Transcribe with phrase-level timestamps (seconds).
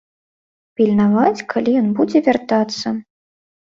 [0.79, 2.87] Пільнаваць, калі ён будзе вяртацца.